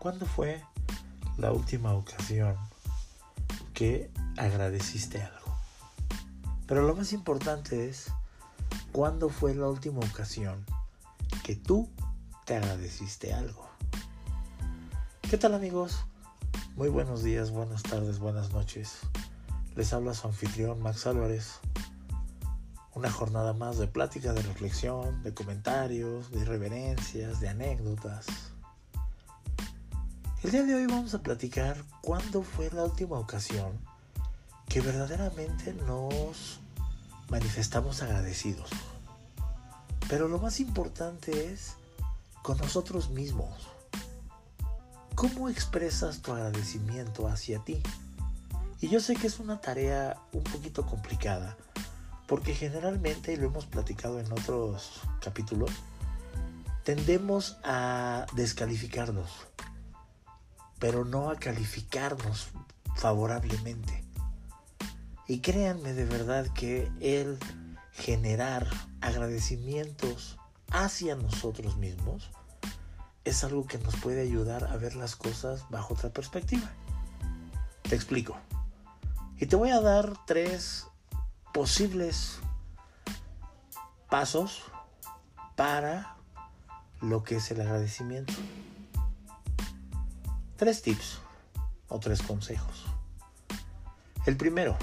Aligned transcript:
¿Cuándo 0.00 0.24
fue 0.24 0.64
la 1.36 1.52
última 1.52 1.92
ocasión 1.92 2.56
que 3.74 4.10
agradeciste 4.38 5.20
algo? 5.20 5.54
Pero 6.66 6.86
lo 6.86 6.96
más 6.96 7.12
importante 7.12 7.86
es, 7.86 8.10
¿cuándo 8.92 9.28
fue 9.28 9.54
la 9.54 9.68
última 9.68 9.98
ocasión 9.98 10.64
que 11.44 11.54
tú 11.54 11.90
te 12.46 12.56
agradeciste 12.56 13.34
algo? 13.34 13.68
¿Qué 15.20 15.36
tal 15.36 15.52
amigos? 15.52 16.06
Muy 16.76 16.88
buenos 16.88 17.22
días, 17.22 17.50
buenas 17.50 17.82
tardes, 17.82 18.20
buenas 18.20 18.54
noches. 18.54 19.00
Les 19.76 19.92
habla 19.92 20.14
su 20.14 20.28
anfitrión 20.28 20.80
Max 20.80 21.06
Álvarez. 21.06 21.58
Una 22.94 23.10
jornada 23.10 23.52
más 23.52 23.76
de 23.76 23.86
plática, 23.86 24.32
de 24.32 24.40
reflexión, 24.40 25.22
de 25.22 25.34
comentarios, 25.34 26.30
de 26.30 26.40
irreverencias, 26.40 27.38
de 27.40 27.50
anécdotas 27.50 28.50
el 30.42 30.52
día 30.52 30.62
de 30.62 30.74
hoy 30.74 30.86
vamos 30.86 31.12
a 31.12 31.22
platicar 31.22 31.84
cuándo 32.00 32.42
fue 32.42 32.70
la 32.70 32.84
última 32.84 33.18
ocasión 33.18 33.78
que 34.68 34.80
verdaderamente 34.80 35.74
nos 35.74 36.60
manifestamos 37.28 38.00
agradecidos. 38.00 38.70
Pero 40.08 40.28
lo 40.28 40.38
más 40.38 40.58
importante 40.60 41.52
es 41.52 41.74
con 42.42 42.56
nosotros 42.56 43.10
mismos. 43.10 43.68
¿Cómo 45.14 45.50
expresas 45.50 46.22
tu 46.22 46.32
agradecimiento 46.32 47.28
hacia 47.28 47.58
ti? 47.58 47.82
Y 48.80 48.88
yo 48.88 49.00
sé 49.00 49.16
que 49.16 49.26
es 49.26 49.40
una 49.40 49.60
tarea 49.60 50.16
un 50.32 50.42
poquito 50.44 50.86
complicada, 50.86 51.58
porque 52.26 52.54
generalmente, 52.54 53.34
y 53.34 53.36
lo 53.36 53.48
hemos 53.48 53.66
platicado 53.66 54.18
en 54.18 54.32
otros 54.32 55.02
capítulos, 55.20 55.70
tendemos 56.82 57.58
a 57.62 58.24
descalificarnos 58.32 59.49
pero 60.80 61.04
no 61.04 61.30
a 61.30 61.36
calificarnos 61.36 62.48
favorablemente. 62.96 64.02
Y 65.28 65.38
créanme 65.38 65.92
de 65.92 66.06
verdad 66.06 66.48
que 66.48 66.90
el 67.00 67.38
generar 67.92 68.66
agradecimientos 69.00 70.38
hacia 70.72 71.14
nosotros 71.14 71.76
mismos 71.76 72.30
es 73.24 73.44
algo 73.44 73.66
que 73.66 73.78
nos 73.78 73.94
puede 73.96 74.22
ayudar 74.22 74.64
a 74.64 74.76
ver 74.76 74.96
las 74.96 75.14
cosas 75.14 75.66
bajo 75.70 75.94
otra 75.94 76.10
perspectiva. 76.10 76.68
Te 77.82 77.94
explico. 77.94 78.36
Y 79.38 79.46
te 79.46 79.56
voy 79.56 79.70
a 79.70 79.80
dar 79.80 80.14
tres 80.26 80.86
posibles 81.52 82.38
pasos 84.08 84.64
para 85.56 86.16
lo 87.00 87.22
que 87.22 87.36
es 87.36 87.50
el 87.50 87.60
agradecimiento. 87.60 88.32
Tres 90.60 90.82
tips 90.82 91.20
o 91.88 91.98
tres 91.98 92.20
consejos. 92.20 92.84
El 94.26 94.36
primero, 94.36 94.76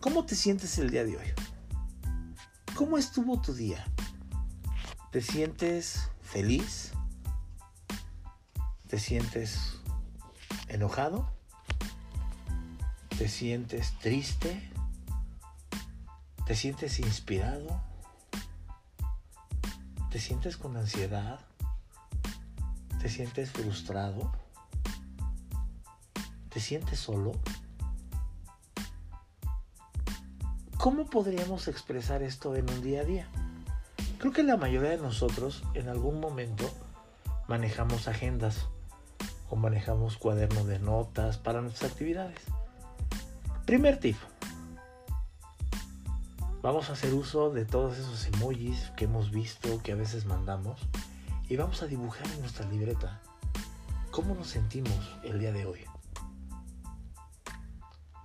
¿cómo 0.00 0.24
te 0.24 0.34
sientes 0.34 0.78
el 0.78 0.88
día 0.88 1.04
de 1.04 1.18
hoy? 1.18 1.26
¿Cómo 2.74 2.96
estuvo 2.96 3.38
tu 3.38 3.52
día? 3.52 3.84
¿Te 5.12 5.20
sientes 5.20 6.08
feliz? 6.22 6.92
¿Te 8.88 8.98
sientes 8.98 9.74
enojado? 10.68 11.30
¿Te 13.18 13.28
sientes 13.28 13.92
triste? 13.98 14.70
¿Te 16.46 16.56
sientes 16.56 16.98
inspirado? 16.98 17.82
¿Te 20.10 20.18
sientes 20.18 20.56
con 20.56 20.78
ansiedad? 20.78 21.40
¿Te 23.02 23.10
sientes 23.10 23.50
frustrado? 23.50 24.45
¿Te 26.56 26.62
sientes 26.62 26.98
solo? 26.98 27.32
¿Cómo 30.78 31.04
podríamos 31.04 31.68
expresar 31.68 32.22
esto 32.22 32.56
en 32.56 32.70
un 32.70 32.80
día 32.80 33.02
a 33.02 33.04
día? 33.04 33.28
Creo 34.16 34.32
que 34.32 34.42
la 34.42 34.56
mayoría 34.56 34.88
de 34.88 34.96
nosotros 34.96 35.64
en 35.74 35.90
algún 35.90 36.18
momento 36.18 36.64
manejamos 37.46 38.08
agendas 38.08 38.68
o 39.50 39.56
manejamos 39.56 40.16
cuadernos 40.16 40.66
de 40.66 40.78
notas 40.78 41.36
para 41.36 41.60
nuestras 41.60 41.90
actividades. 41.90 42.40
Primer 43.66 44.00
tip. 44.00 44.16
Vamos 46.62 46.88
a 46.88 46.94
hacer 46.94 47.12
uso 47.12 47.50
de 47.50 47.66
todos 47.66 47.98
esos 47.98 48.24
emojis 48.28 48.92
que 48.96 49.04
hemos 49.04 49.30
visto, 49.30 49.82
que 49.82 49.92
a 49.92 49.96
veces 49.96 50.24
mandamos, 50.24 50.80
y 51.50 51.56
vamos 51.56 51.82
a 51.82 51.86
dibujar 51.86 52.26
en 52.28 52.40
nuestra 52.40 52.66
libreta 52.66 53.20
cómo 54.10 54.34
nos 54.34 54.48
sentimos 54.48 55.18
el 55.22 55.38
día 55.38 55.52
de 55.52 55.66
hoy. 55.66 55.84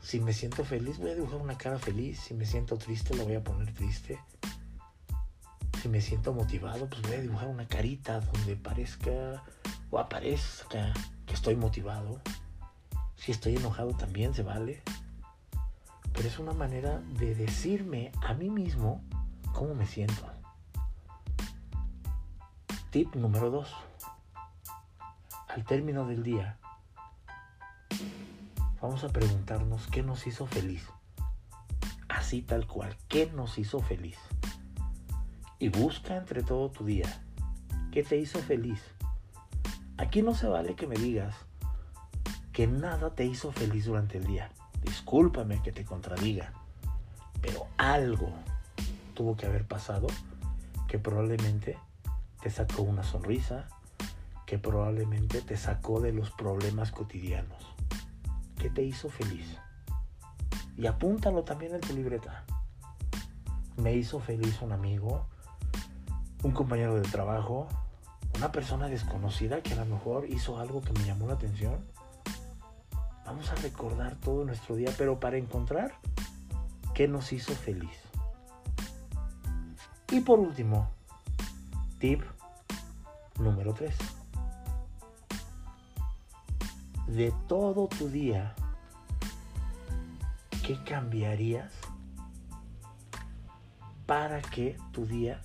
Si 0.01 0.19
me 0.19 0.33
siento 0.33 0.65
feliz, 0.65 0.97
voy 0.97 1.11
a 1.11 1.15
dibujar 1.15 1.39
una 1.39 1.57
cara 1.57 1.77
feliz. 1.77 2.19
Si 2.19 2.33
me 2.33 2.45
siento 2.45 2.77
triste, 2.77 3.15
lo 3.15 3.23
voy 3.23 3.35
a 3.35 3.43
poner 3.43 3.73
triste. 3.73 4.19
Si 5.81 5.89
me 5.89 6.01
siento 6.01 6.33
motivado, 6.33 6.87
pues 6.89 7.01
voy 7.03 7.13
a 7.13 7.21
dibujar 7.21 7.47
una 7.47 7.67
carita 7.67 8.19
donde 8.19 8.55
parezca 8.55 9.43
o 9.89 9.99
aparezca 9.99 10.93
que 11.25 11.33
estoy 11.33 11.55
motivado. 11.55 12.19
Si 13.15 13.31
estoy 13.31 13.55
enojado 13.55 13.93
también 13.95 14.33
se 14.33 14.43
vale. 14.43 14.81
Pero 16.13 16.27
es 16.27 16.39
una 16.39 16.53
manera 16.53 16.99
de 17.19 17.35
decirme 17.35 18.11
a 18.21 18.33
mí 18.33 18.49
mismo 18.49 19.03
cómo 19.53 19.75
me 19.75 19.85
siento. 19.85 20.25
Tip 22.89 23.15
número 23.15 23.49
2. 23.49 23.73
Al 25.47 25.63
término 25.65 26.05
del 26.05 26.23
día, 26.23 26.57
vamos 28.81 29.03
a 29.03 29.09
preguntarnos 29.09 29.87
qué 29.87 30.01
nos 30.01 30.25
hizo 30.25 30.47
feliz. 30.47 30.87
Así 32.09 32.41
tal 32.41 32.67
cual, 32.67 32.97
¿qué 33.07 33.31
nos 33.31 33.57
hizo 33.57 33.79
feliz? 33.79 34.17
Y 35.59 35.69
busca 35.69 36.17
entre 36.17 36.43
todo 36.43 36.69
tu 36.69 36.83
día, 36.83 37.21
¿qué 37.91 38.03
te 38.03 38.17
hizo 38.17 38.39
feliz? 38.39 38.81
Aquí 39.97 40.23
no 40.23 40.33
se 40.33 40.47
vale 40.47 40.75
que 40.75 40.87
me 40.87 40.95
digas 40.95 41.35
que 42.51 42.67
nada 42.67 43.13
te 43.13 43.25
hizo 43.25 43.51
feliz 43.51 43.85
durante 43.85 44.17
el 44.17 44.25
día. 44.25 44.51
Discúlpame 44.81 45.61
que 45.61 45.71
te 45.71 45.85
contradiga, 45.85 46.51
pero 47.41 47.67
algo 47.77 48.33
tuvo 49.13 49.37
que 49.37 49.45
haber 49.45 49.67
pasado 49.67 50.07
que 50.87 50.97
probablemente 50.97 51.77
te 52.41 52.49
sacó 52.49 52.81
una 52.81 53.03
sonrisa, 53.03 53.67
que 54.47 54.57
probablemente 54.57 55.41
te 55.41 55.55
sacó 55.55 56.01
de 56.01 56.11
los 56.11 56.31
problemas 56.31 56.91
cotidianos. 56.91 57.70
¿Qué 58.71 58.75
te 58.75 58.83
hizo 58.83 59.09
feliz? 59.09 59.57
Y 60.77 60.87
apúntalo 60.87 61.43
también 61.43 61.75
en 61.75 61.81
tu 61.81 61.93
libreta. 61.93 62.45
Me 63.75 63.93
hizo 63.93 64.21
feliz 64.21 64.61
un 64.61 64.71
amigo, 64.71 65.27
un 66.41 66.53
compañero 66.53 66.95
de 66.95 67.01
trabajo, 67.01 67.67
una 68.37 68.53
persona 68.53 68.87
desconocida 68.87 69.61
que 69.61 69.73
a 69.73 69.83
lo 69.83 69.85
mejor 69.85 70.25
hizo 70.29 70.57
algo 70.57 70.79
que 70.79 70.93
me 70.93 71.03
llamó 71.03 71.27
la 71.27 71.33
atención. 71.33 71.79
Vamos 73.25 73.51
a 73.51 73.55
recordar 73.55 74.15
todo 74.15 74.45
nuestro 74.45 74.77
día, 74.77 74.93
pero 74.97 75.19
para 75.19 75.35
encontrar 75.35 75.91
qué 76.93 77.09
nos 77.09 77.33
hizo 77.33 77.53
feliz. 77.53 77.99
Y 80.11 80.21
por 80.21 80.39
último, 80.39 80.87
tip 81.99 82.21
número 83.37 83.73
3 83.73 83.93
de 87.11 87.33
todo 87.47 87.87
tu 87.87 88.07
día, 88.07 88.55
¿qué 90.65 90.77
cambiarías 90.83 91.71
para 94.05 94.41
que 94.41 94.77
tu 94.91 95.05
día 95.05 95.41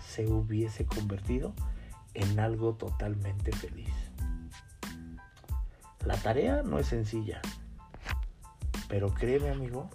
se 0.00 0.26
hubiese 0.26 0.86
convertido 0.86 1.52
en 2.14 2.40
algo 2.40 2.74
totalmente 2.74 3.52
feliz? 3.52 3.92
La 6.04 6.16
tarea 6.16 6.62
no 6.62 6.78
es 6.78 6.86
sencilla, 6.86 7.42
pero 8.88 9.12
créeme 9.12 9.50
amigo 9.50 9.90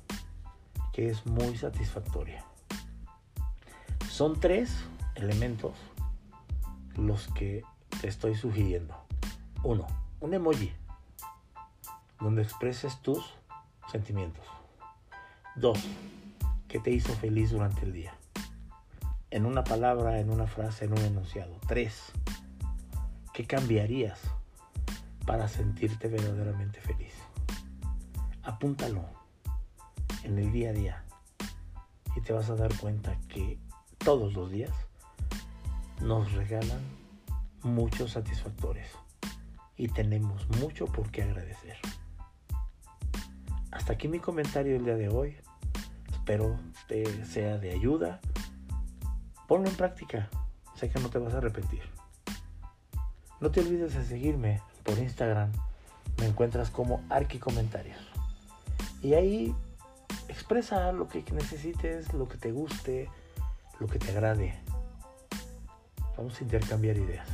que 0.91 1.09
es 1.09 1.25
muy 1.25 1.57
satisfactoria. 1.57 2.45
Son 4.09 4.39
tres 4.39 4.75
elementos 5.15 5.73
los 6.95 7.27
que 7.29 7.63
te 8.01 8.07
estoy 8.07 8.35
sugiriendo. 8.35 8.95
Uno, 9.63 9.87
un 10.19 10.33
emoji 10.35 10.71
donde 12.19 12.43
expreses 12.43 13.01
tus 13.01 13.33
sentimientos. 13.91 14.45
Dos, 15.55 15.79
¿qué 16.67 16.79
te 16.79 16.91
hizo 16.91 17.13
feliz 17.13 17.51
durante 17.51 17.85
el 17.85 17.93
día? 17.93 18.13
En 19.29 19.45
una 19.45 19.63
palabra, 19.63 20.19
en 20.19 20.29
una 20.29 20.47
frase, 20.47 20.85
en 20.85 20.93
un 20.93 20.99
enunciado. 20.99 21.59
Tres, 21.67 22.11
¿qué 23.33 23.45
cambiarías 23.45 24.19
para 25.25 25.47
sentirte 25.47 26.07
verdaderamente 26.07 26.79
feliz? 26.81 27.13
Apúntalo 28.43 29.05
en 30.23 30.37
el 30.37 30.51
día 30.51 30.69
a 30.69 30.73
día 30.73 31.03
y 32.15 32.21
te 32.21 32.33
vas 32.33 32.49
a 32.49 32.55
dar 32.55 32.75
cuenta 32.77 33.17
que 33.27 33.57
todos 33.97 34.33
los 34.33 34.51
días 34.51 34.71
nos 36.01 36.31
regalan 36.33 36.81
muchos 37.63 38.11
satisfactores. 38.11 38.87
y 39.75 39.87
tenemos 39.87 40.47
mucho 40.59 40.85
por 40.85 41.09
qué 41.09 41.23
agradecer. 41.23 41.77
Hasta 43.73 43.93
aquí 43.93 44.07
mi 44.07 44.19
comentario 44.19 44.75
el 44.75 44.85
día 44.85 44.95
de 44.95 45.09
hoy. 45.09 45.35
Espero 46.11 46.59
te 46.87 47.25
sea 47.25 47.57
de 47.57 47.71
ayuda. 47.71 48.19
Ponlo 49.47 49.67
en 49.67 49.75
práctica. 49.75 50.29
Sé 50.75 50.89
que 50.89 50.99
no 50.99 51.09
te 51.09 51.17
vas 51.17 51.33
a 51.33 51.37
arrepentir. 51.37 51.81
No 53.41 53.49
te 53.51 53.61
olvides 53.61 53.95
de 53.95 54.05
seguirme 54.05 54.61
por 54.83 54.99
Instagram. 54.99 55.51
Me 56.19 56.27
encuentras 56.27 56.69
como 56.69 57.01
Arqui 57.09 57.39
Comentarios. 57.39 57.97
Y 59.01 59.15
ahí 59.15 59.55
expresa 60.29 60.91
lo 60.91 61.07
que 61.07 61.25
necesites, 61.31 62.13
lo 62.13 62.29
que 62.29 62.37
te 62.37 62.51
guste, 62.51 63.09
lo 63.79 63.87
que 63.87 63.97
te 63.97 64.11
agrade. 64.11 64.53
Vamos 66.15 66.39
a 66.39 66.43
intercambiar 66.43 66.97
ideas. 66.97 67.27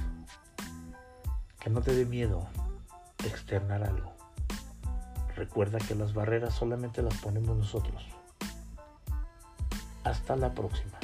Que 1.59 1.69
no 1.69 1.81
te 1.81 1.93
dé 1.93 2.05
miedo 2.05 2.47
externar 3.25 3.83
algo. 3.83 4.18
Recuerda 5.39 5.79
que 5.79 5.95
las 5.95 6.13
barreras 6.13 6.53
solamente 6.53 7.01
las 7.01 7.15
ponemos 7.19 7.55
nosotros. 7.55 8.05
Hasta 10.03 10.35
la 10.35 10.53
próxima. 10.53 10.99